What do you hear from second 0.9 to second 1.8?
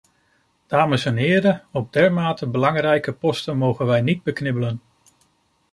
en heren,